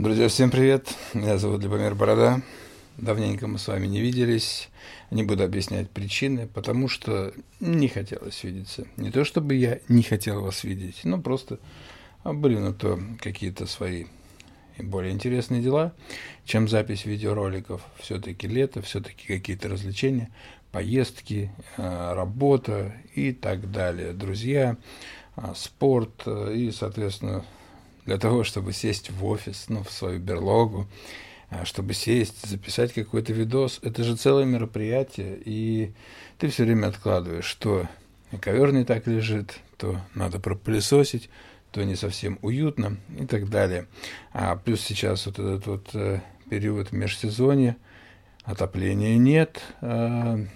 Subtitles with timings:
[0.00, 0.96] Друзья, всем привет!
[1.12, 2.40] Меня зовут Любомир Борода.
[2.96, 4.70] Давненько мы с вами не виделись.
[5.10, 8.86] Не буду объяснять причины, потому что не хотелось видеться.
[8.96, 11.58] Не то чтобы я не хотел вас видеть, но просто
[12.24, 14.06] были на то какие-то свои
[14.78, 15.92] более интересные дела,
[16.46, 17.82] чем запись видеороликов.
[17.98, 20.30] Все-таки лето, все-таки какие-то развлечения,
[20.72, 24.14] поездки, э, работа и так далее.
[24.14, 24.78] Друзья,
[25.36, 27.44] э, спорт э, и, соответственно,
[28.10, 30.88] для того, чтобы сесть в офис, ну, в свою берлогу,
[31.62, 35.92] чтобы сесть, записать какой-то видос, это же целое мероприятие, и
[36.36, 37.86] ты все время откладываешь, что
[38.40, 41.30] ковер не так лежит, то надо пропылесосить,
[41.70, 43.86] то не совсем уютно и так далее.
[44.32, 46.18] А плюс сейчас вот этот вот э,
[46.50, 47.76] период межсезонья,
[48.42, 50.46] отопления нет, э,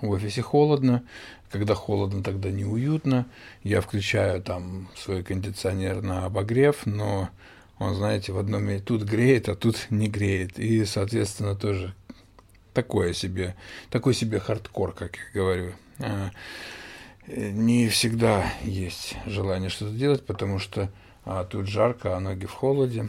[0.00, 1.02] в офисе холодно,
[1.50, 3.26] когда холодно, тогда неуютно.
[3.62, 7.30] Я включаю там свой кондиционер на обогрев, но
[7.78, 10.58] он, знаете, в одном месте тут греет, а тут не греет.
[10.58, 11.94] И, соответственно, тоже
[12.74, 13.54] такое себе,
[13.90, 15.72] такой себе хардкор, как я говорю.
[16.00, 16.30] А,
[17.26, 20.90] не всегда есть желание что-то делать, потому что
[21.24, 23.08] а, тут жарко, а ноги в холоде,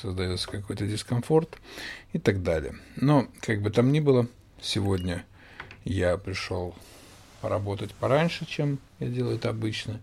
[0.00, 1.58] создается какой-то дискомфорт
[2.12, 2.74] и так далее.
[2.96, 4.26] Но, как бы там ни было,
[4.60, 5.24] сегодня
[5.94, 6.74] я пришел
[7.40, 10.00] поработать пораньше, чем я делаю это обычно.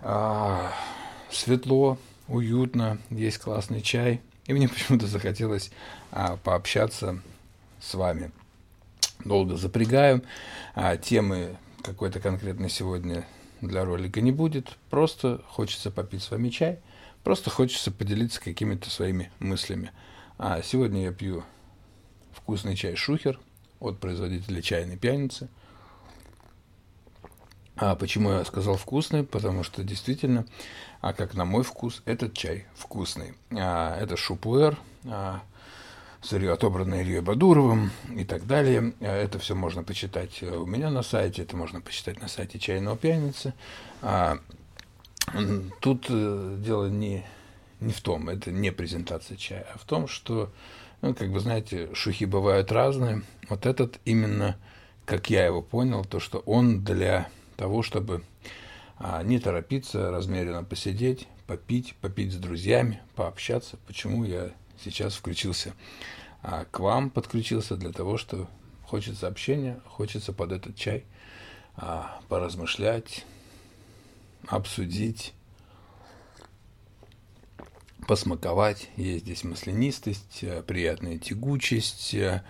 [0.00, 0.72] А,
[1.30, 5.72] светло, уютно, есть классный чай, и мне почему-то захотелось
[6.10, 7.20] а, пообщаться
[7.80, 8.30] с вами.
[9.24, 10.22] Долго запрягаю,
[10.74, 13.26] а, темы какой-то конкретной сегодня
[13.60, 14.76] для ролика не будет.
[14.88, 16.78] Просто хочется попить с вами чай,
[17.24, 19.90] просто хочется поделиться какими-то своими мыслями.
[20.38, 21.44] А сегодня я пью
[22.32, 23.40] вкусный чай Шухер
[23.82, 25.48] от производителя чайной пьяницы.
[27.76, 29.24] А почему я сказал вкусный?
[29.24, 30.46] Потому что действительно,
[31.00, 33.34] а как на мой вкус, этот чай вкусный.
[33.50, 35.42] А, это шупуэр, а,
[36.20, 38.92] сырье, отобранное Ильей Бадуровым и так далее.
[39.00, 42.96] А это все можно почитать у меня на сайте, это можно почитать на сайте «Чайного
[42.96, 43.54] пьяницы».
[44.02, 44.38] А,
[45.80, 47.24] тут э, дело не,
[47.80, 50.52] не в том, это не презентация чая, а в том, что,
[51.02, 53.22] ну, как вы знаете, шухи бывают разные.
[53.48, 54.56] Вот этот именно,
[55.04, 58.22] как я его понял, то, что он для того, чтобы
[58.98, 63.78] а, не торопиться, размеренно посидеть, попить, попить с друзьями, пообщаться.
[63.86, 64.52] Почему я
[64.82, 65.74] сейчас включился
[66.40, 68.48] а, к вам, подключился для того, что
[68.84, 71.04] хочется общения, хочется под этот чай
[71.74, 73.24] а, поразмышлять,
[74.46, 75.34] обсудить,
[78.06, 78.88] посмаковать.
[78.96, 82.42] Есть здесь маслянистость, э, приятная тягучесть, э,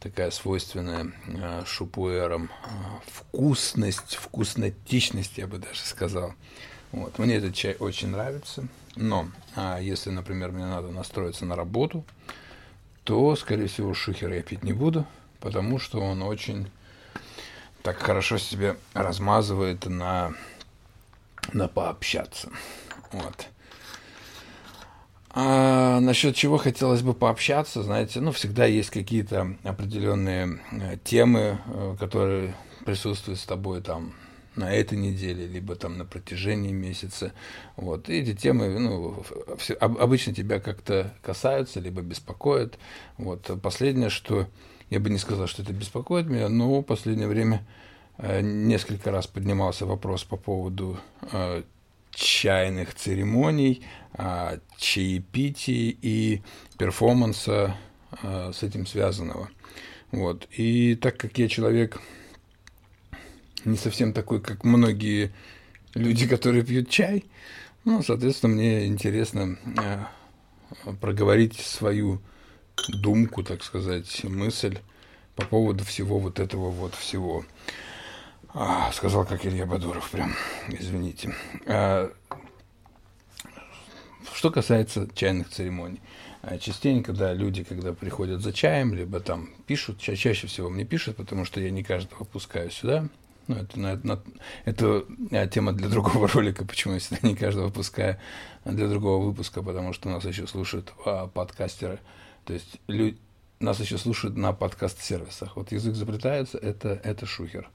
[0.00, 2.50] такая свойственная э, шупуэрам
[3.06, 6.34] вкусность, вкуснотичность, я бы даже сказал.
[6.92, 7.18] Вот.
[7.18, 8.66] Мне этот чай очень нравится.
[8.96, 12.04] Но а если, например, мне надо настроиться на работу,
[13.04, 15.06] то, скорее всего, шухер я пить не буду,
[15.40, 16.70] потому что он очень
[17.82, 20.34] так хорошо себе размазывает на,
[21.52, 22.50] на пообщаться.
[23.10, 23.48] Вот.
[25.34, 31.96] А насчет чего хотелось бы пообщаться, знаете, ну, всегда есть какие-то определенные э, темы, э,
[31.98, 32.54] которые
[32.84, 34.12] присутствуют с тобой там
[34.56, 37.32] на этой неделе, либо там на протяжении месяца.
[37.76, 38.10] Вот.
[38.10, 39.24] И эти темы ну,
[39.56, 42.78] все, обычно тебя как-то касаются, либо беспокоят.
[43.16, 43.50] Вот.
[43.62, 44.46] Последнее, что
[44.90, 47.66] я бы не сказал, что это беспокоит меня, но в последнее время
[48.18, 50.98] э, несколько раз поднимался вопрос по поводу
[52.14, 53.82] чайных церемоний,
[54.14, 56.42] э, чаепитий и
[56.78, 57.76] перформанса
[58.22, 59.50] э, с этим связанного.
[60.10, 60.46] Вот.
[60.50, 62.00] И так как я человек
[63.64, 65.32] не совсем такой, как многие
[65.94, 67.24] люди, которые пьют чай.
[67.84, 72.20] Ну, соответственно, мне интересно э, проговорить свою
[72.88, 74.78] думку, так сказать, мысль
[75.36, 77.44] по поводу всего вот этого вот всего.
[78.54, 80.34] А, сказал, как Илья Бадуров, прям,
[80.68, 81.34] извините.
[81.66, 82.12] А,
[84.34, 86.00] что касается чайных церемоний.
[86.42, 90.84] А, частенько, да, люди, когда приходят за чаем, либо там пишут, ча чаще всего мне
[90.84, 93.08] пишут, потому что я не каждого пускаю сюда,
[93.48, 94.22] ну, это, на, на,
[94.64, 98.18] это а, тема для другого ролика, почему я всегда не каждого выпускаю,
[98.64, 102.00] а для другого выпуска, потому что нас еще слушают а, подкастеры.
[102.44, 103.16] То есть люди,
[103.60, 105.56] нас еще слушают на подкаст-сервисах.
[105.56, 107.70] Вот язык изобретается, это, это шухер.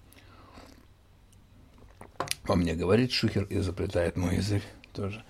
[2.48, 4.64] По мне говорит шухер и изобретает мой язык
[4.94, 5.24] тоже.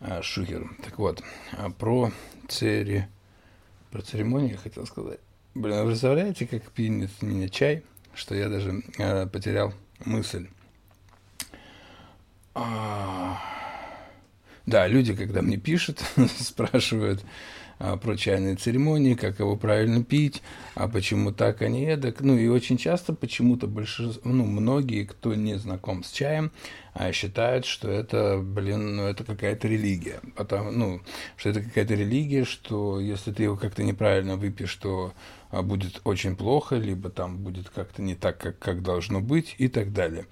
[0.00, 0.70] А, шухер.
[0.84, 1.22] Так вот,
[1.52, 2.12] а, про
[2.48, 3.08] цери...
[3.90, 5.18] Про церемонию я хотел сказать.
[5.54, 7.82] Блин, вы представляете, как пьянит меня чай–
[8.14, 9.72] что я даже э, потерял
[10.04, 10.48] мысль.
[12.54, 13.40] А...
[14.66, 16.02] Да, люди, когда мне пишут,
[16.38, 17.24] спрашивают,
[17.82, 20.42] а, про чайные церемонии, как его правильно пить,
[20.74, 22.20] а почему так, а не эдак.
[22.20, 26.52] Ну и очень часто почему-то большинство, ну многие, кто не знаком с чаем,
[26.92, 30.20] а, считают, что это, блин, ну это какая-то религия.
[30.36, 31.00] Потому, ну,
[31.38, 35.14] что это какая-то религия, что если ты его как-то неправильно выпьешь, то
[35.50, 39.68] а, будет очень плохо, либо там будет как-то не так, как, как должно быть и
[39.68, 40.26] так далее.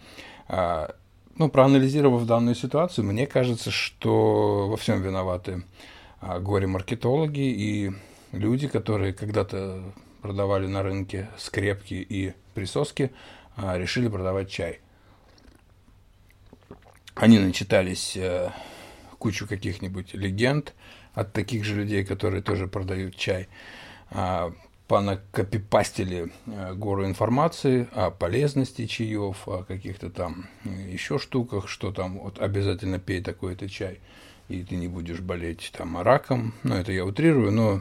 [1.39, 5.89] Ну, проанализировав данную ситуацию, мне кажется, что во всем виноваты а,
[6.21, 7.93] горе-маркетологи и
[8.33, 9.83] люди, которые когда-то
[10.23, 13.13] продавали на рынке скрепки и присоски,
[13.57, 14.81] а, решили продавать чай.
[17.15, 18.51] Они начитались э,
[19.19, 20.75] кучу каких-нибудь легенд
[21.15, 23.49] от таких же людей, которые тоже продают чай.
[24.11, 24.53] А,
[24.87, 32.39] понакопипастили э, гору информации о полезности чаев, о каких-то там еще штуках, что там вот
[32.39, 34.01] обязательно пей такой-то чай
[34.49, 36.55] и ты не будешь болеть там раком.
[36.63, 37.81] Ну, это я утрирую, но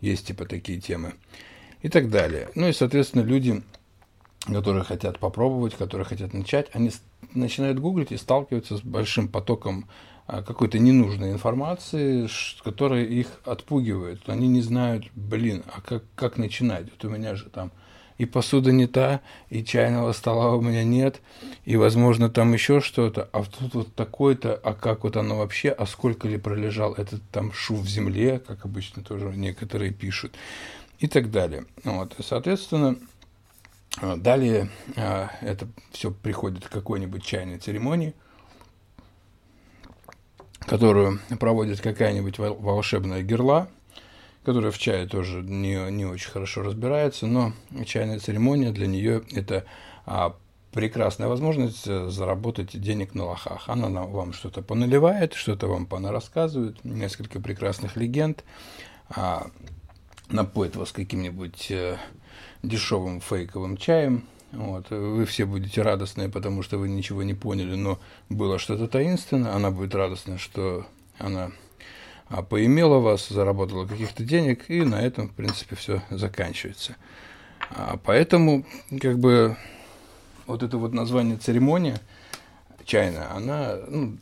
[0.00, 1.14] есть типа такие темы.
[1.82, 2.48] И так далее.
[2.54, 3.62] Ну и, соответственно, люди,
[4.46, 6.90] которые хотят попробовать, которые хотят начать, они
[7.34, 9.86] начинают гуглить и сталкиваются с большим потоком
[10.26, 12.28] а, какой-то ненужной информации,
[12.62, 14.26] которая их отпугивает.
[14.28, 16.86] Они не знают, блин, а как, как начинать?
[16.90, 17.70] Вот у меня же там
[18.18, 19.20] и посуда не та,
[19.50, 21.20] и чайного стола у меня нет,
[21.64, 25.86] и, возможно, там еще что-то, а тут вот такой-то, а как вот оно вообще, а
[25.86, 30.34] сколько ли пролежал этот там шум в земле, как обычно тоже некоторые пишут,
[30.98, 31.64] и так далее.
[31.82, 32.96] Вот, и, соответственно,
[34.00, 38.14] а, далее а, это все приходит к какой-нибудь чайной церемонии,
[40.60, 43.68] которую проводит какая-нибудь волшебная герла–
[44.44, 47.52] которая в чае тоже не, не очень хорошо разбирается, но
[47.86, 49.64] чайная церемония для нее это
[50.06, 50.36] а,
[50.74, 53.68] прекрасная возможность э, заработать денег на лохах.
[53.68, 58.44] Она вам что-то поналивает, что-то вам рассказывает, несколько прекрасных легенд,
[59.08, 59.46] а,
[60.28, 61.96] напоит вас каким-нибудь а,
[62.62, 64.24] дешевым фейковым чаем.
[64.52, 64.90] Вот.
[64.90, 67.98] Вы все будете радостные, потому что вы ничего не поняли, но
[68.28, 69.54] было что-то таинственное.
[69.54, 70.86] Она будет радостна, что
[71.18, 71.50] она
[72.28, 76.96] поимела вас, заработала каких-то денег, и на этом, в принципе, все заканчивается.
[77.70, 78.64] А поэтому,
[79.00, 79.56] как бы,
[80.46, 82.00] вот это вот название церемония
[82.84, 84.18] чайная, она, ну,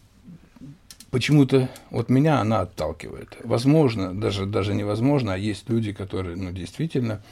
[1.10, 3.36] почему-то вот меня она отталкивает.
[3.44, 7.22] Возможно, даже, даже невозможно, а есть люди, которые, ну, действительно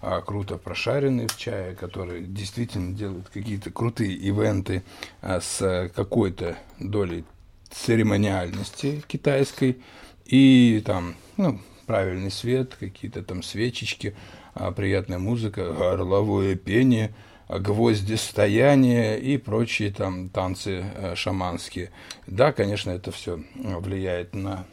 [0.00, 4.82] а, круто прошаренные в чае, которые действительно делают какие-то крутые ивенты
[5.22, 7.24] а, с какой-то долей
[7.70, 9.78] церемониальности китайской,
[10.24, 14.14] и там, ну, правильный свет, какие-то там свечечки,
[14.54, 17.14] а, приятная музыка, горловое пение,
[17.48, 21.90] гвозди стояния и прочие там танцы а, шаманские.
[22.26, 24.64] Да, конечно, это все влияет на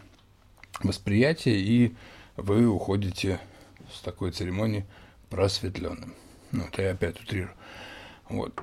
[0.82, 1.96] восприятие, и
[2.38, 3.40] вы уходите
[3.94, 4.86] с такой церемонии
[5.30, 6.14] просветленным.
[6.52, 7.52] Ну, это я опять утрирую.
[8.30, 8.54] Вот.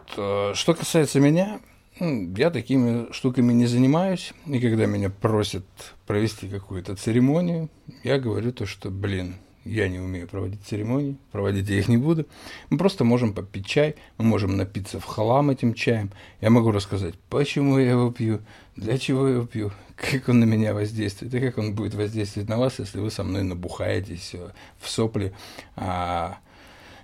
[0.55, 1.61] Что касается меня,
[2.01, 5.65] я такими штуками не занимаюсь, и когда меня просят
[6.07, 7.69] провести какую-то церемонию,
[8.05, 12.27] я говорю то, что, блин, я не умею проводить церемонии, проводить я их не буду.
[12.71, 16.11] Мы просто можем попить чай, мы можем напиться в хлам этим чаем.
[16.41, 18.41] Я могу рассказать, почему я его пью,
[18.77, 22.49] для чего я его пью, как он на меня воздействует, и как он будет воздействовать
[22.49, 25.35] на вас, если вы со мной набухаетесь э, в сопли
[25.77, 26.39] а,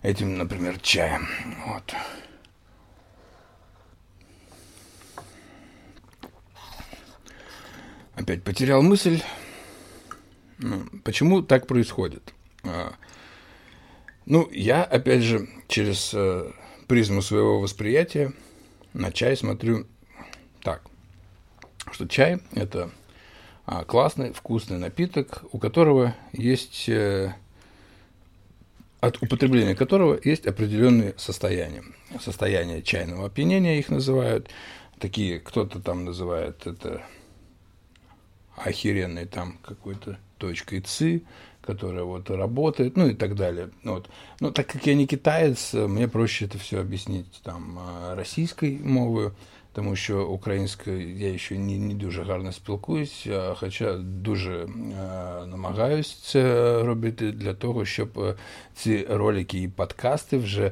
[0.02, 1.26] этим, например, чаем.
[1.66, 1.94] Вот.
[8.14, 9.20] Опять потерял мысль.
[10.58, 12.32] Ну, почему так происходит?
[12.62, 12.94] А,
[14.26, 16.50] ну, я, опять же, через э,
[16.86, 18.32] призму своего восприятия
[18.92, 19.86] на чай смотрю
[20.62, 20.82] так,
[21.90, 22.90] что чай– это
[23.66, 27.34] а, классный, вкусный напиток, у которого есть, э,
[29.00, 31.82] от употребления которого есть определенные состояния.
[32.20, 34.48] Состояние чайного опьянения их называют.
[34.98, 37.02] Такие, кто-то там называет это
[38.55, 41.23] охеренной там какой-то точкой ЦИ,
[41.61, 43.69] которая вот работает, ну и так далее.
[43.83, 44.09] Вот.
[44.39, 47.79] Но так как я не китаец, мне проще это все объяснить там
[48.15, 49.33] российской мовою,
[49.73, 54.67] тому що українською я ще не, не дуже гарно спілкуюсь, хоча дуже
[55.47, 56.43] намагаюсь це
[56.83, 58.37] робити для того, щоб
[58.75, 60.71] ці ролики і подкасти вже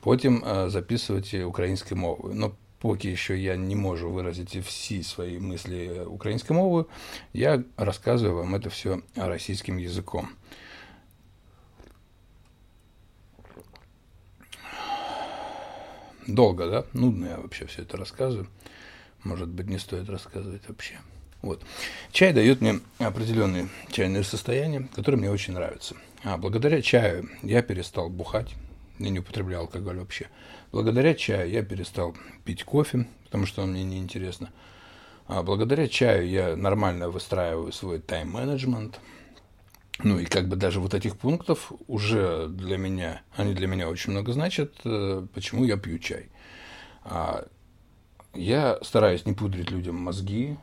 [0.00, 2.34] потім записувати українською мовою.
[2.36, 2.52] Ну,
[2.84, 6.86] поки що я не можу виразити всі свої мислі українською мовою,
[7.32, 10.28] я рассказываю вам это все российским языком.
[16.26, 16.84] Долго, да?
[16.92, 18.46] Нудно я вообще все это рассказываю.
[19.24, 20.98] Может быть, не стоит рассказывать вообще.
[21.42, 21.62] Вот.
[22.12, 25.96] Чай дает мне определенные чайные состояния, которые мне очень нравятся.
[26.22, 28.54] А благодаря чаю я перестал бухать,
[28.99, 30.27] я не употреблял алкоголь вообще.
[30.71, 34.51] Благодаря чаю я перестал пить кофе, потому что он мне неинтересно.
[35.27, 38.99] А благодаря чаю я нормально выстраиваю свой тайм-менеджмент.
[40.03, 44.11] Ну и как бы даже вот этих пунктов уже для меня, они для меня очень
[44.11, 46.29] много значат, э, почему я пью чай.
[47.03, 47.47] А
[48.33, 50.57] я стараюсь не пудрить людям мозги,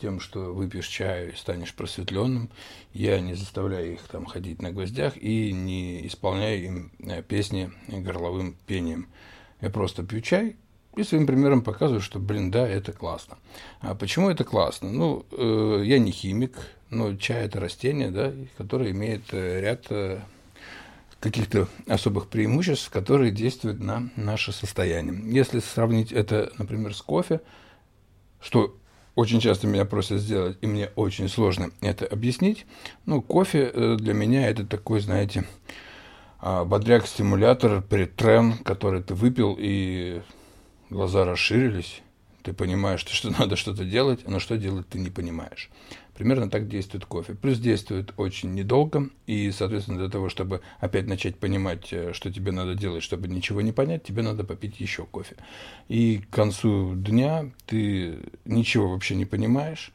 [0.00, 2.50] тем, что выпьешь чаю и станешь просветленным.
[2.92, 8.56] Я не заставляю их там ходить на гвоздях и не исполняю им э, песни горловым
[8.66, 9.08] пением.
[9.60, 10.56] Я просто пью чай
[10.96, 13.36] и своим примером показываю, что, блин, да, это классно.
[13.80, 14.90] А почему это классно?
[14.90, 16.56] Ну, э, я не химик,
[16.90, 20.20] но чай это растение, да, которое имеет э, ряд э,
[21.20, 25.20] каких-то особых преимуществ, которые действуют на наше состояние.
[25.34, 27.40] Если сравнить это, например, с кофе,
[28.40, 28.76] что
[29.16, 32.66] очень часто меня просят сделать, и мне очень сложно это объяснить.
[33.06, 35.44] Ну, кофе э, для меня это такой, знаете,
[36.38, 40.20] а, бодряк-стимулятор, претрен, который ты выпил, и
[40.90, 42.02] глаза расширились,
[42.42, 45.70] ты понимаешь, что надо что-то делать, но что делать ты не понимаешь.
[46.16, 47.34] Примерно так действует кофе.
[47.34, 52.52] Плюс действует очень недолго, и, соответственно, для того, чтобы опять начать понимать, э, что тебе
[52.52, 55.36] надо делать, чтобы ничего не понять, тебе надо попить еще кофе.
[55.88, 59.92] И к концу дня ты ничего вообще не понимаешь,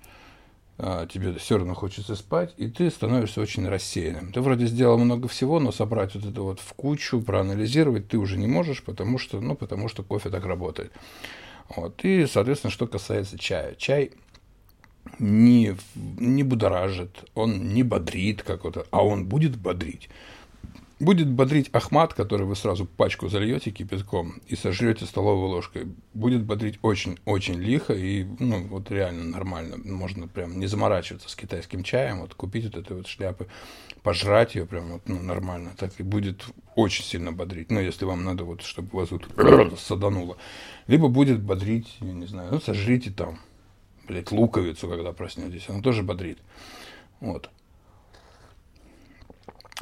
[0.77, 4.31] а, тебе все равно хочется спать, и ты становишься очень рассеянным.
[4.31, 8.37] Ты вроде сделал много всего, но собрать вот это вот в кучу, проанализировать ты уже
[8.37, 10.91] не можешь, потому что, ну, потому что кофе так работает.
[11.75, 12.03] Вот.
[12.03, 13.75] И, соответственно, что касается чая.
[13.75, 14.11] Чай
[15.19, 20.09] не, не будоражит, он не бодрит как-то, а он будет бодрить.
[21.01, 25.87] Будет бодрить Ахмат, который вы сразу пачку зальете кипятком и сожрете столовой ложкой.
[26.13, 29.77] Будет бодрить очень-очень лихо и, ну, вот реально нормально.
[29.83, 33.47] Можно прям не заморачиваться с китайским чаем, вот купить вот этой вот шляпы,
[34.03, 35.71] пожрать ее прям вот, ну, нормально.
[35.75, 37.71] Так и будет очень сильно бодрить.
[37.71, 39.27] Ну, если вам надо вот, чтобы вас вот
[39.79, 40.37] садануло.
[40.85, 43.39] Либо будет бодрить, я не знаю, ну, сожрите там
[44.07, 46.39] блядь, луковицу, когда проснетесь, она тоже бодрит.
[47.19, 47.49] Вот.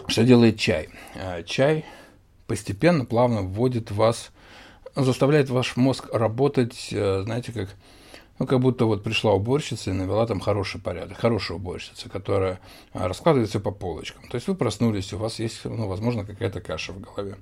[0.08, 0.90] Что делает чай?
[1.16, 1.86] А, чай
[2.50, 4.32] постепенно, плавно вводит вас,
[4.96, 7.70] заставляет ваш мозг работать, э, знаете, как,
[8.40, 12.60] ну, как будто вот пришла уборщица и навела там хороший порядок, хорошая уборщица, которая
[12.92, 14.28] а, раскладывает все по полочкам.
[14.30, 17.38] То есть вы проснулись, у вас есть, ну, возможно, какая-то каша в голове.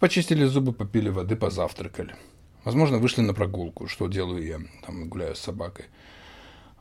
[0.00, 2.16] Почистили зубы, попили воды, позавтракали.
[2.64, 5.84] Возможно, вышли на прогулку, что делаю я, там гуляю с собакой.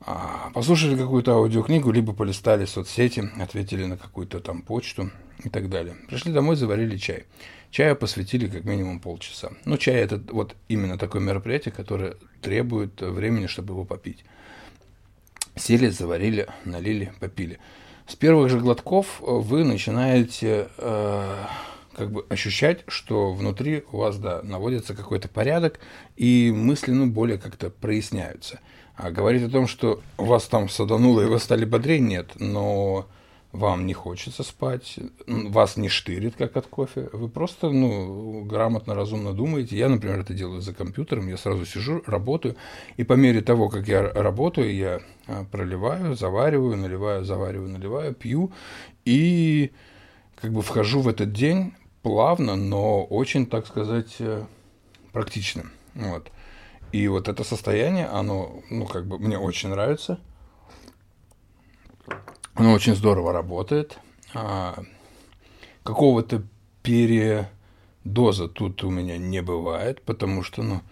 [0.02, 5.12] А, послушали какую-то аудиокнигу, либо полистали соцсети, ответили на какую-то там почту
[5.44, 5.96] и так далее.
[6.08, 7.26] Пришли домой, заварили чай.
[7.72, 9.52] Чаю посвятили как минимум полчаса.
[9.66, 14.24] Ну, чай это вот именно такое мероприятие, которое требует времени, чтобы его попить.
[15.56, 17.60] Сели, заварили, налили, попили.
[18.08, 21.46] С первых же глотков вы начинаете э,
[21.96, 25.80] как бы ощущать, что внутри у вас, да, наводится какой-то порядок,
[26.16, 28.60] и мысли, ну, более как-то проясняются.
[28.96, 33.08] А говорить о том, что вас там садануло и вы стали бодрее, нет, но
[33.52, 39.34] вам не хочется спать, вас не штырит, как от кофе, вы просто, ну, грамотно, разумно
[39.34, 39.78] думаете.
[39.78, 42.56] Я, например, это делаю за компьютером, я сразу сижу, работаю,
[42.98, 48.52] и по мере того, как я работаю, я а, проливаю, завариваю, наливаю, завариваю, наливаю, пью,
[49.06, 49.72] и
[50.36, 54.44] как бы вхожу в этот день плавно, но очень, так сказать, э,
[55.12, 55.64] практично.
[55.96, 56.30] Вот.
[56.96, 60.18] И вот это состояние, оно, ну, как бы мне очень нравится.
[62.54, 63.98] Оно очень здорово работает.
[64.34, 64.82] А,
[65.84, 66.44] какого-то
[66.84, 70.84] передоза тут у меня не бывает, потому что, ну,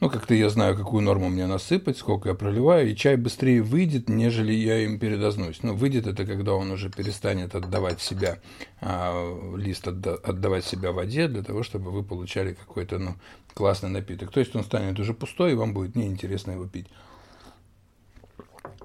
[0.00, 4.10] ну, как-то я знаю, какую норму мне насыпать, сколько я проливаю, и чай быстрее выйдет,
[4.10, 5.62] нежели я им передознусь.
[5.62, 8.38] Ну, выйдет это, когда он уже перестанет отдавать себя,
[8.82, 13.14] а, лист отда- отдавать себя воде, для того, чтобы вы получали какой-то, ну,
[13.54, 14.30] классный напиток.
[14.30, 16.88] То есть он станет уже пустой, и вам будет неинтересно его пить.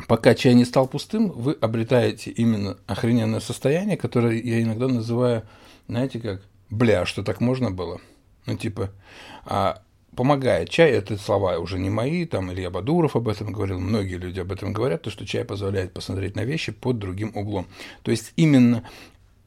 [0.07, 5.43] Пока чай не стал пустым, вы обретаете именно охрененное состояние, которое я иногда называю,
[5.89, 7.99] знаете как, бля, что так можно было?
[8.45, 8.91] Ну, типа,
[9.45, 9.81] а,
[10.15, 10.69] помогает.
[10.69, 14.51] Чай– это слова уже не мои, там Илья Бадуров об этом говорил, многие люди об
[14.51, 17.67] этом говорят, то, что чай позволяет посмотреть на вещи под другим углом.
[18.03, 18.83] То есть именно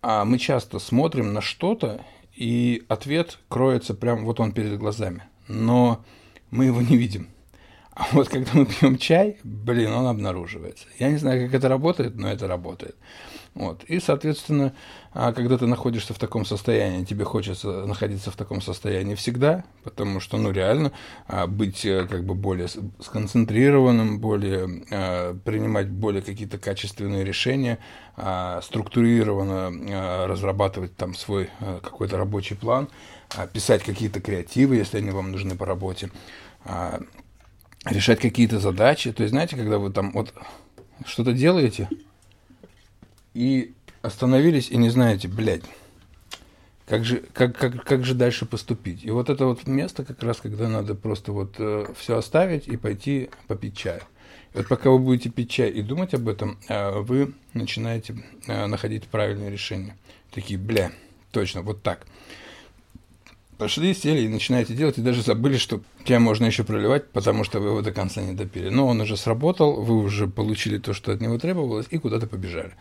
[0.06, 2.04] а мы часто смотрим на что-то,
[2.35, 6.04] и ответ кроется прям вот он перед глазами, но
[6.50, 7.28] мы его не видим.
[7.94, 10.86] А вот когда мы пьем чай, блин, он обнаруживается.
[10.98, 12.96] Я не знаю, как это работает, но это работает.
[13.54, 13.84] Вот.
[13.84, 14.74] И, соответственно,
[15.12, 20.18] а, когда ты находишься в таком состоянии, тебе хочется находиться в таком состоянии всегда, потому
[20.18, 20.90] что, ну, реально,
[21.28, 22.66] а, быть э, как бы более
[23.00, 27.78] сконцентрированным, более, а, принимать более какие-то качественные решения,
[28.62, 31.50] структурированно разрабатывать там свой
[31.82, 32.88] какой-то рабочий план,
[33.52, 36.10] писать какие-то креативы, если они вам нужны по работе,
[37.86, 39.12] решать какие-то задачи.
[39.12, 40.32] То есть, знаете, когда вы там вот
[41.06, 41.88] что-то делаете,
[43.34, 45.64] и остановились и не знаете, блядь,
[46.86, 49.04] как же, как, как, как же дальше поступить?
[49.04, 52.76] И вот это вот место как раз, когда надо просто вот э, все оставить и
[52.76, 54.00] пойти попить чай.
[54.52, 58.66] И вот пока вы будете пить чай и думать об этом, э, вы начинаете э,
[58.66, 59.96] находить правильные решения.
[60.30, 60.92] Такие, бля,
[61.32, 62.06] точно, вот так.
[63.58, 67.61] Пошли, сели и начинаете делать, и даже забыли, что чай можно еще проливать, потому что
[67.61, 68.68] вы его до конца не допили.
[68.68, 72.73] Но он уже сработал, вы уже получили то, что от него требовалось, и куда-то побежали.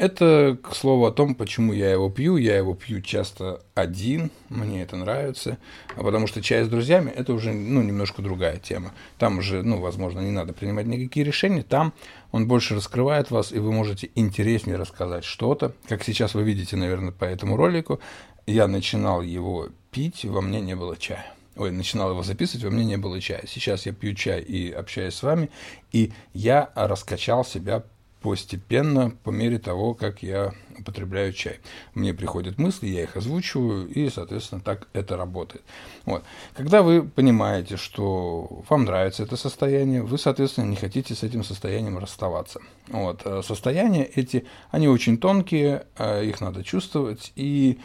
[0.00, 2.38] Это, к слову, о том, почему я его пью.
[2.38, 5.58] Я его пью часто один, мне это нравится,
[5.94, 8.92] а потому что чай с друзьями– это уже ну, немножко другая тема.
[9.18, 11.92] Там уже, ну, возможно, не надо принимать никакие решения, там
[12.32, 15.74] он больше раскрывает вас, и вы можете интереснее рассказать что-то.
[15.86, 18.00] Как сейчас вы видите, наверное, по этому ролику,
[18.46, 21.30] я начинал его пить, во мне не было чая.
[21.56, 23.44] Ой, начинал его записывать, во мне не было чая.
[23.46, 25.50] Сейчас я пью чай и общаюсь с вами,
[25.92, 27.82] и я раскачал себя
[28.20, 31.60] постепенно, по мере того, как я употребляю чай.
[31.94, 35.62] Мне приходят мысли, я их озвучиваю, и, соответственно, так это работает.
[36.04, 36.24] Вот.
[36.54, 41.98] Когда вы понимаете, что вам нравится это состояние, вы, соответственно, не хотите с этим состоянием
[41.98, 42.60] расставаться.
[42.88, 43.22] Вот.
[43.24, 47.78] Э, состояния эти, они очень тонкие, э, их надо чувствовать, и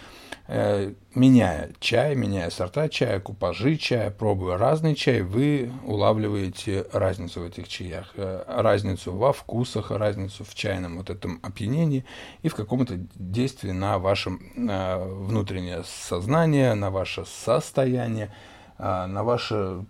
[0.48, 7.68] меняя чай, меняя сорта чая, купажи чая, пробуя разный чай, вы улавливаете разницу в этих
[7.68, 12.06] чаях, э, разницу во вкусах, разницу в чайном вот этом опьянении
[12.44, 18.32] и в каком-то действии на ваше э, внутреннее сознание, на ваше состояние,
[18.78, 19.86] на ваше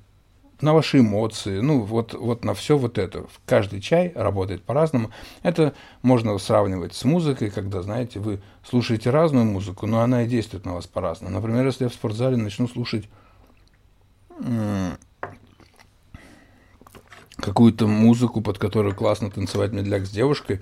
[0.62, 3.26] на ваши эмоции, ну вот, вот на все вот это.
[3.46, 5.12] Каждый чай работает по-разному.
[5.44, 10.66] Это можно сравнивать с музыкой, когда, знаете, вы слушаете разную музыку, но она и действует
[10.66, 11.34] на вас по-разному.
[11.34, 13.10] Например, если я в спортзале начну слушать
[17.38, 20.62] какую-то музыку, под которую классно танцевать медляк с девушкой,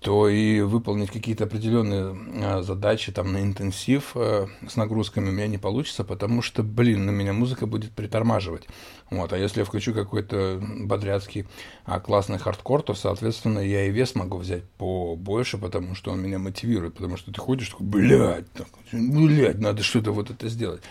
[0.00, 5.46] то и выполнить какие-то определенные а, задачи там на интенсив а, с нагрузками у меня
[5.46, 8.66] не получится, потому что, блин, на меня музыка будет притормаживать.
[9.10, 11.46] Вот, а если я включу какой-то бодряцкий
[11.84, 16.38] а, классный хардкор, то, соответственно, я и вес могу взять побольше, потому что он меня
[16.38, 18.46] мотивирует, потому что ты ходишь такой, блядь,
[18.92, 20.82] блядь, надо что-то вот это сделать.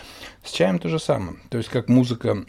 [0.44, 1.38] С чаем то же самое.
[1.50, 2.46] То есть, как музыка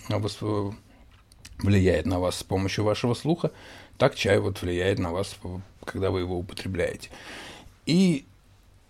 [1.62, 3.50] влияет на вас с помощью вашего слуха,
[3.96, 5.36] так чай вот влияет на вас
[5.84, 7.10] когда вы его употребляете.
[7.86, 8.24] И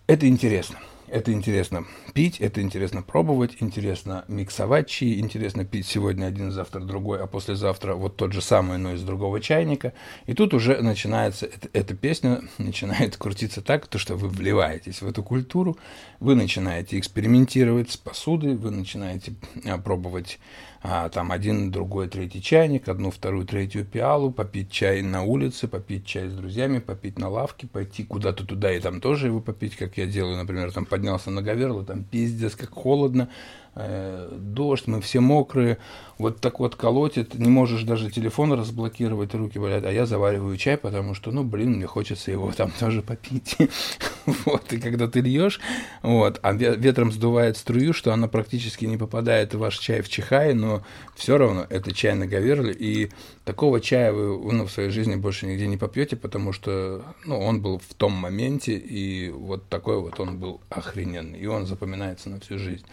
[0.07, 0.79] это интересно.
[1.11, 7.21] Это интересно пить, это интересно пробовать, интересно миксовать чаи, интересно пить сегодня один, завтра другой,
[7.21, 9.91] а послезавтра вот тот же самый, но из другого чайника.
[10.25, 15.07] И тут уже начинается, эта, эта песня начинает крутиться так, то, что вы вливаетесь в
[15.07, 15.77] эту культуру,
[16.21, 19.33] вы начинаете экспериментировать с посудой, вы начинаете
[19.65, 20.39] а, пробовать
[20.83, 26.05] а, там один, другой, третий чайник, одну, вторую, третью пиалу, попить чай на улице, попить
[26.05, 29.97] чай с друзьями, попить на лавке, пойти куда-то туда и там тоже его попить, как
[29.97, 33.29] я делаю, например, там поднялся на говерло, там пиздец, как холодно,
[33.73, 35.77] Э, дождь, мы все мокрые,
[36.21, 40.77] вот так вот колотит, не можешь даже телефон разблокировать, руки болят, а я завариваю чай,
[40.77, 43.57] потому что, ну, блин, мне хочется его там тоже попить.
[44.45, 45.59] вот, и когда ты льешь,
[46.01, 50.53] вот, а ветром сдувает струю, что она практически не попадает в ваш чай в чихай,
[50.53, 50.83] но
[51.15, 53.09] все равно это чай на говерле, и
[53.51, 57.61] такого чая вы ну, в своей жизни больше нигде не попьете, потому что ну, он
[57.61, 62.39] был в том моменте, и вот такой вот он был охрененный, и он запоминается на
[62.39, 62.85] всю жизнь.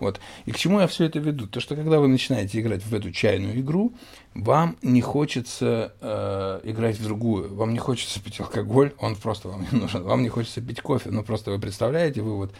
[0.00, 0.18] Вот.
[0.46, 1.46] И к чему я все это веду?
[1.46, 3.92] То, что когда вы начинаете играть в эту чайную игру,
[4.34, 9.64] вам не хочется э, играть в другую, вам не хочется пить алкоголь, он просто вам
[9.70, 12.52] не нужен, вам не хочется пить кофе, ну просто вы представляете, вы вот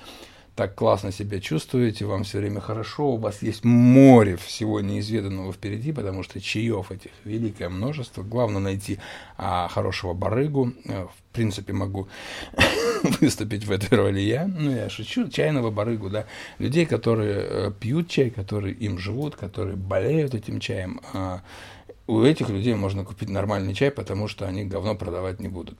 [0.60, 5.90] так классно себя чувствуете, вам все время хорошо, у вас есть море всего неизведанного впереди,
[5.90, 8.22] потому что чаев этих великое множество.
[8.22, 8.98] Главное найти
[9.38, 10.74] а, хорошего барыгу.
[10.84, 12.08] Э, в принципе, могу
[13.22, 14.46] выступить в этой роли я.
[14.46, 15.30] Ну, я шучу.
[15.30, 16.26] Чайного барыгу, да.
[16.58, 21.00] Людей, которые э, пьют чай, которые им живут, которые болеют этим чаем.
[21.14, 21.40] А,
[22.10, 25.78] у этих людей можно купить нормальный чай, потому что они говно продавать не будут.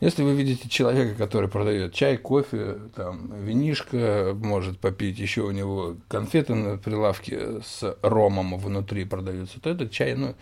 [0.00, 5.96] Если вы видите человека, который продает чай, кофе, там, винишко, может попить, еще у него
[6.08, 10.34] конфеты на прилавке с ромом внутри продаются, то этот чай, ну,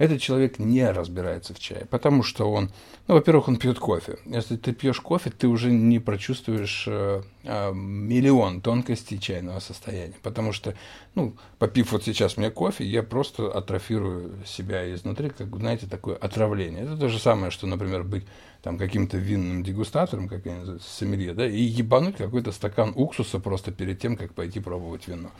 [0.00, 2.70] этот человек не разбирается в чае, потому что он,
[3.06, 4.16] ну, во-первых, он пьет кофе.
[4.24, 10.52] Если ты пьешь кофе, ты уже не прочувствуешь э, э, миллион тонкостей чайного состояния, потому
[10.52, 10.74] что,
[11.14, 16.84] ну, попив вот сейчас мне кофе, я просто атрофирую себя изнутри, как, знаете, такое отравление.
[16.84, 18.24] Это то же самое, что, например, быть
[18.62, 23.72] там каким-то винным дегустатором, как я называю, сомелье, да, и ебануть какой-то стакан уксуса просто
[23.72, 25.30] перед тем, как пойти пробовать вино.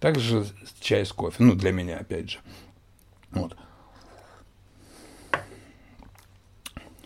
[0.00, 0.46] Также
[0.80, 2.38] чай с кофе, ну, для меня, опять же.
[3.30, 3.56] Вот.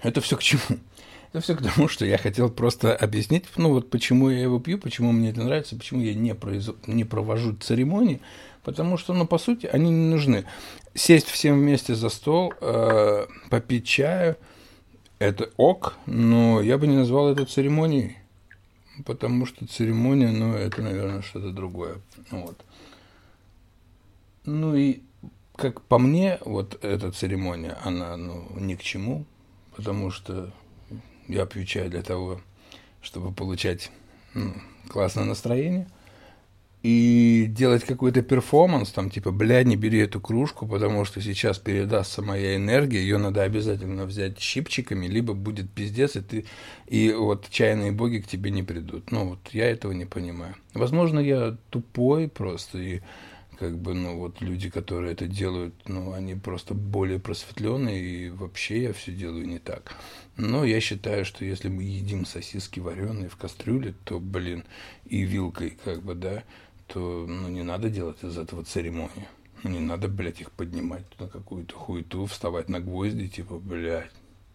[0.03, 0.79] Это все к чему?
[1.33, 4.79] Это все к тому, что я хотел просто объяснить, ну вот почему я его пью,
[4.79, 6.71] почему мне это нравится, почему я не, произ...
[6.87, 8.21] не провожу церемонии,
[8.69, 10.45] потому что, ну, по сути, они не нужны.
[10.95, 14.37] Сесть всем вместе за стол, э, попить чаю,
[15.19, 18.19] это ок, но я бы не назвал это церемонией,
[19.07, 22.03] потому что церемония, ну, это, наверное, что-то другое.
[22.31, 22.63] Вот.
[24.45, 25.01] Ну и,
[25.57, 29.25] как по мне, вот эта церемония, она, ну, ни к чему,
[29.77, 30.53] потому что
[31.27, 32.43] я пью чай для того,
[33.01, 33.91] чтобы получать
[34.35, 34.53] ну,
[34.91, 35.89] классное настроение.
[36.83, 42.23] И делать какой-то перформанс, там, типа, бля, не бери эту кружку, потому что сейчас передастся
[42.23, 46.45] моя энергия, ее надо обязательно взять щипчиками, либо будет пиздец, и ты,
[46.87, 49.11] и вот чайные боги к тебе не придут.
[49.11, 50.55] Ну, вот я этого не понимаю.
[50.73, 53.01] Возможно, я тупой просто, и
[53.59, 58.85] как бы, ну, вот люди, которые это делают, ну, они просто более просветленные, и вообще
[58.85, 59.97] я все делаю не так.
[60.37, 64.63] Но я считаю, что если мы едим сосиски вареные в кастрюле, то, блин,
[65.07, 66.45] и вилкой, как бы, да,
[66.89, 69.27] то, ну, не надо делать из этого церемонию.
[69.63, 74.11] Ну, не надо, блядь, их поднимать на какую-то хуету, вставать на гвозди, типа, блядь,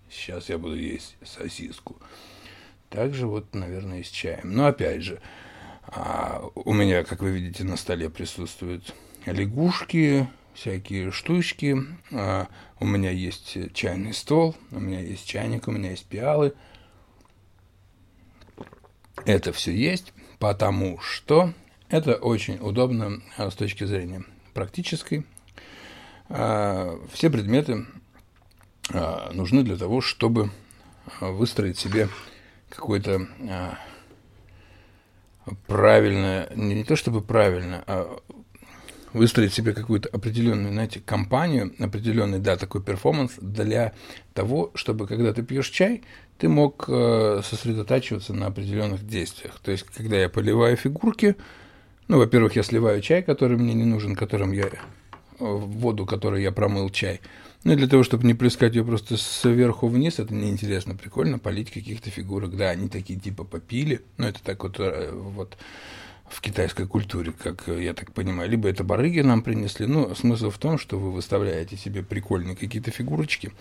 [0.10, 1.98] сейчас я буду есть сосиску.
[2.90, 4.54] Также вот, наверное, и с чаем.
[4.54, 5.22] Но опять же,
[5.88, 8.94] а у меня, как вы видите, на столе присутствуют
[9.26, 11.78] лягушки, всякие штучки.
[12.12, 12.48] А
[12.80, 16.54] у меня есть чайный стол, у меня есть чайник, у меня есть пиалы.
[19.26, 21.54] Это все есть, потому что
[21.94, 24.24] это очень удобно а, с точки зрения
[24.56, 25.28] практической.
[26.28, 27.86] А, все предметы
[28.92, 30.50] а, нужны для того, чтобы
[31.22, 32.10] выстроить себе
[32.70, 33.28] какой-то
[35.68, 38.18] правильно, не, не то чтобы правильно, а
[39.12, 43.94] выстроить себе какую-то определенную, знаете, компанию, определенный, да, такой перформанс для
[44.34, 46.02] того, чтобы, когда ты пьешь чай,
[46.40, 49.60] ты мог э, сосредотачиваться на определенных действиях.
[49.60, 51.36] То есть, когда я поливаю фигурки,
[52.08, 54.70] ну, во-первых, я сливаю чай, который мне не нужен, которым я
[55.40, 57.22] в воду, которой я промыл чай.
[57.64, 61.72] Ну и для того, чтобы не плескать ее просто сверху вниз, это неинтересно, прикольно полить
[61.72, 62.58] каких-то фигурок.
[62.58, 65.58] Да, они такие типа попили, ну это так вот, э, вот
[66.34, 68.50] в китайской культуре, как я так понимаю.
[68.50, 69.86] Либо это барыги нам принесли.
[69.86, 73.52] Ну, смысл в том, что вы выставляете себе прикольные какие-то фигурочки,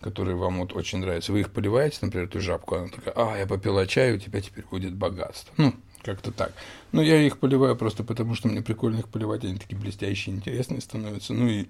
[0.00, 1.32] которые вам вот очень нравятся.
[1.32, 4.64] Вы их поливаете, например, эту жабку, она такая, а, я попила чай, у тебя теперь
[4.70, 5.52] будет богатство.
[5.56, 6.52] Ну, как-то так.
[6.92, 10.80] Но я их поливаю просто потому, что мне прикольно их поливать, они такие блестящие, интересные
[10.80, 11.34] становятся.
[11.34, 11.66] Ну и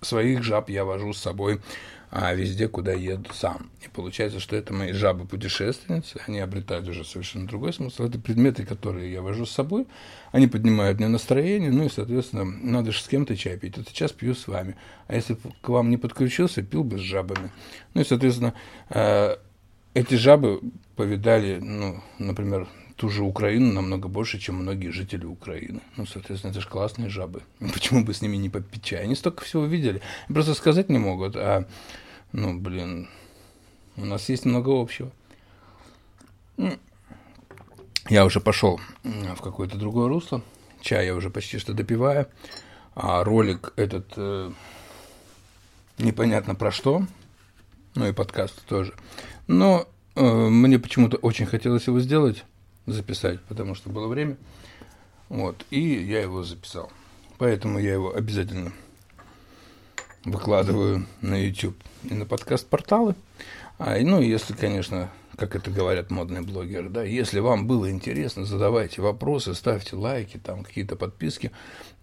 [0.00, 1.60] своих жаб я вожу с собой
[2.10, 3.70] а, везде, куда еду сам.
[3.82, 8.04] И получается, что это мои жабы-путешественницы, они обретают уже совершенно другой смысл.
[8.04, 9.86] Это предметы, которые я вожу с собой,
[10.30, 13.78] они поднимают мне настроение, ну и, соответственно, надо же с кем-то чай пить.
[13.78, 14.76] Вот сейчас пью с вами.
[15.06, 17.50] А если к вам не подключился, пил бы с жабами.
[17.94, 18.52] Ну и, соответственно,
[18.90, 19.36] э,
[19.94, 20.60] эти жабы
[20.96, 25.80] повидали, ну, например, ту же Украину намного больше, чем многие жители Украины.
[25.96, 27.42] Ну, соответственно, это же классные жабы.
[27.58, 29.02] Почему бы с ними не попить чай?
[29.02, 30.00] Они столько всего видели.
[30.28, 31.66] Просто сказать не могут, а,
[32.32, 33.08] ну, блин,
[33.96, 35.10] у нас есть много общего.
[38.08, 40.42] Я уже пошел в какое-то другое русло.
[40.80, 42.26] Чай я уже почти что допиваю.
[42.94, 44.50] А ролик этот э,
[45.98, 47.06] непонятно про что.
[47.94, 48.94] Ну и подкаст тоже.
[49.46, 52.44] Но э, мне почему-то очень хотелось его сделать
[52.86, 54.36] записать, потому что было время.
[55.28, 56.90] Вот, и я его записал.
[57.38, 58.72] Поэтому я его обязательно
[60.24, 63.14] выкладываю на YouTube и на подкаст-порталы.
[63.78, 69.02] А, ну, если, конечно, как это говорят модные блогеры, да, если вам было интересно, задавайте
[69.02, 71.50] вопросы, ставьте лайки, там какие-то подписки.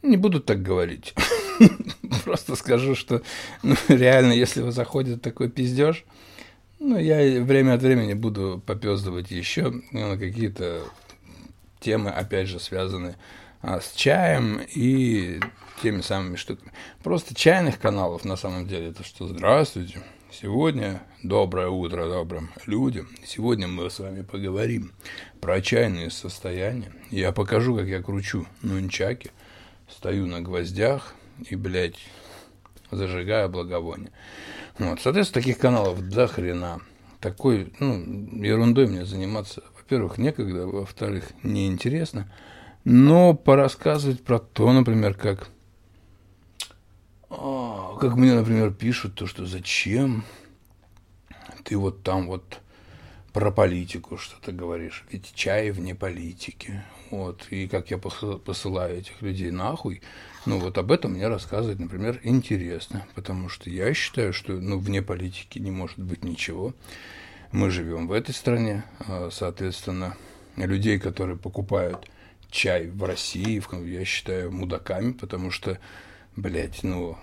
[0.02, 1.14] Не буду так говорить.
[2.24, 3.22] Просто скажу, что
[3.64, 6.04] ну, реально, если вы заходит такой пиздеж,
[6.80, 10.84] ну, я время от времени буду попездывать еще на какие-то
[11.80, 13.16] темы, опять же, связанные
[13.62, 15.40] а, с чаем и
[15.82, 16.72] теми самыми штуками.
[17.04, 20.02] Просто чайных каналов на самом деле это что здравствуйте.
[20.32, 23.10] Сегодня доброе утро добрым людям.
[23.26, 24.92] Сегодня мы с вами поговорим
[25.42, 26.94] про чайные состояния.
[27.10, 29.32] Я покажу, как я кручу нунчаки,
[29.90, 31.16] стою на гвоздях
[31.50, 31.98] и, блядь,
[32.92, 34.12] зажигаю благовоние.
[34.78, 36.80] Вот, соответственно, таких каналов до хрена.
[37.20, 37.96] Такой, ну,
[38.44, 42.32] ерундой мне заниматься, во-первых, некогда, во-вторых, неинтересно.
[42.86, 45.50] Но порассказывать про то, например, как
[47.30, 50.24] а, как мне, например, пишут, то, что зачем
[51.64, 52.60] ты вот там вот
[53.34, 55.06] про политику что-то говоришь.
[55.12, 56.84] Ведь чай вне политики.
[57.12, 57.48] Вот.
[57.50, 60.02] И как я посылаю этих людей нахуй,
[60.46, 63.06] ну вот об этом мне рассказывать, например, интересно.
[63.16, 66.74] Потому что я считаю, что ну, вне политики не может быть ничего.
[67.52, 70.16] Мы живем в этой стране, а, соответственно,
[70.56, 72.10] людей, которые покупают
[72.52, 75.80] чай в России, я считаю мудаками, потому что
[76.36, 77.18] блядь, ну,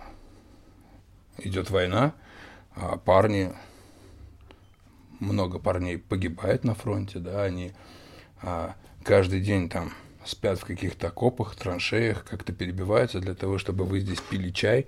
[1.39, 2.15] идет война,
[2.75, 3.53] а парни,
[5.21, 7.73] много парней погибает на фронте, да, они
[8.43, 9.93] а, каждый день там
[10.25, 14.87] спят в каких-то окопах, траншеях, как-то перебиваются для того, чтобы вы здесь пили чай,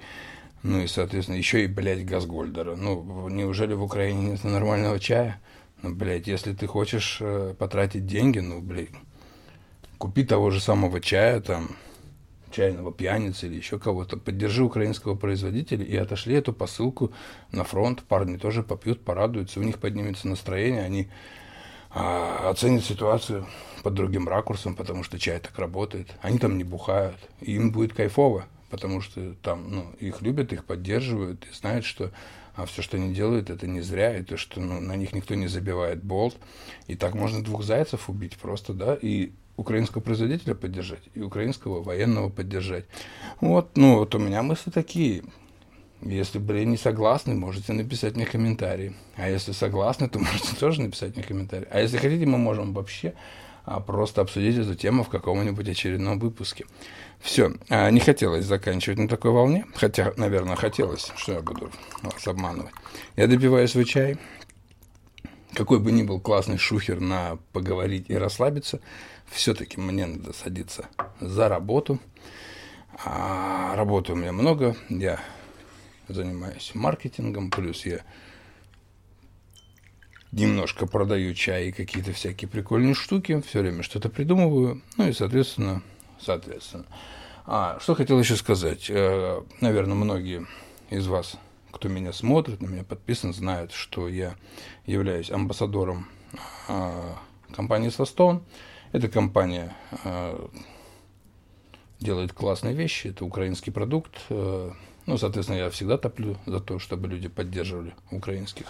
[0.63, 2.75] ну и, соответственно, еще и, блядь, Газгольдера.
[2.75, 5.41] Ну, неужели в Украине нет нормального чая?
[5.83, 8.89] Ну, блядь, если ты хочешь э, потратить деньги, ну, блядь,
[9.99, 11.77] купи того же самого чая, там,
[12.51, 17.13] чайного пьяницы или еще кого-то, поддержи украинского производителя и отошли эту посылку
[17.53, 18.03] на фронт.
[18.03, 21.09] Парни тоже попьют, порадуются, у них поднимется настроение, они
[21.91, 23.47] а, оценят ситуацию
[23.83, 26.15] под другим ракурсом, потому что чай так работает.
[26.21, 30.65] Они там не бухают, и им будет кайфово, потому что там ну, их любят, их
[30.65, 32.11] поддерживают и знают, что
[32.59, 35.37] а все, что они делают, это не зря, и то, что ну, на них никто
[35.37, 36.37] не забивает болт.
[36.89, 42.31] И так можно двух зайцев убить просто, да, и украинского производителя поддержать и украинского военного
[42.31, 42.87] поддержать.
[43.41, 45.25] Вот, ну, вот у меня мысли такие.
[46.01, 48.95] Если, блин, не согласны, можете написать мне комментарий.
[49.17, 51.67] А если согласны, то можете тоже написать мне комментарий.
[51.71, 53.15] А если хотите, мы можем вообще
[53.65, 56.65] а, просто обсудить эту тему в каком-нибудь очередном выпуске.
[57.19, 62.29] Все, а, не хотелось заканчивать на такой волне, хотя, наверное, хотелось, что я буду вас
[62.29, 62.73] обманывать.
[63.17, 64.19] Я допиваю свой чай,
[65.53, 68.81] какой бы ни был классный шухер на поговорить и расслабиться,
[69.31, 70.89] все-таки мне надо садиться
[71.21, 71.99] за работу.
[73.05, 75.21] А работы у меня много, я
[76.09, 78.01] занимаюсь маркетингом, плюс я
[80.33, 85.83] немножко продаю чай и какие-то всякие прикольные штуки, все время что-то придумываю, ну и, соответственно,
[86.21, 86.87] соответственно.
[87.47, 88.91] А, что хотел еще сказать.
[88.91, 90.47] Э, наверное, многие
[90.91, 91.37] из вас,
[91.71, 94.35] кто меня смотрит, на меня подписан, знают, что я
[94.85, 96.09] являюсь амбассадором
[96.69, 97.17] а,
[97.55, 98.43] компании Состон.
[98.93, 99.75] Эта компания
[100.05, 100.49] а,
[102.01, 104.13] делает классные вещи, это украинский продукт.
[104.31, 104.71] Э,
[105.07, 108.67] ну, соответственно, я всегда топлю за то, чтобы люди поддерживали украинских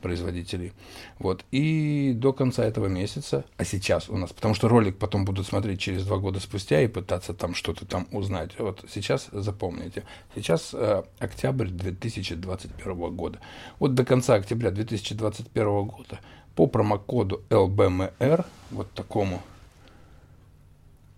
[0.00, 0.72] производителей.
[1.18, 1.44] Вот.
[1.50, 5.80] И до конца этого месяца, а сейчас у нас, потому что ролик потом будут смотреть
[5.80, 8.58] через два года спустя и пытаться там что-то там узнать.
[8.58, 10.04] Вот сейчас запомните.
[10.34, 13.38] Сейчас э, октябрь 2021 года.
[13.78, 16.20] Вот до конца октября 2021 года
[16.54, 19.51] по промокоду LBMR, вот такому, э,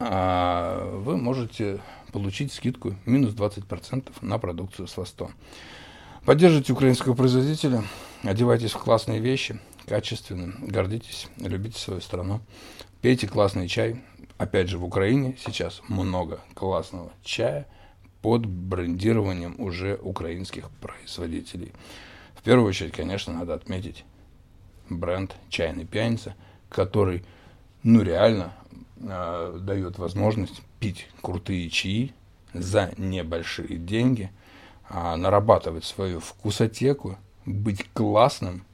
[0.05, 1.81] вы можете
[2.13, 5.33] получить скидку минус 20% на продукцию с Востон.
[6.25, 7.85] Поддержите украинского производителя,
[8.23, 12.41] одевайтесь в классные вещи, качественно, гордитесь, любите свою страну,
[13.03, 14.03] пейте классный чай.
[14.37, 17.67] Опять же, в Украине сейчас много классного чая
[18.21, 21.73] под брендированием уже украинских производителей.
[22.35, 24.05] В первую очередь, конечно, надо отметить
[24.89, 26.35] бренд «Чайный пьяница»,
[26.69, 27.25] который,
[27.83, 28.55] ну, реально
[28.97, 32.13] э, дает возможность пить крутые чаи
[32.53, 34.31] за небольшие деньги,
[34.89, 38.65] а нарабатывать свою вкусотеку, быть классным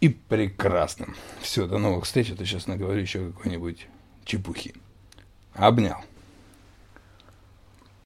[0.00, 1.14] и прекрасным.
[1.40, 3.86] Все, до новых встреч, а то сейчас наговорю еще какой-нибудь
[4.24, 4.74] чепухи.
[5.54, 6.02] Обнял.